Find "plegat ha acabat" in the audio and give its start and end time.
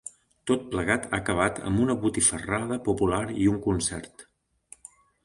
0.75-1.61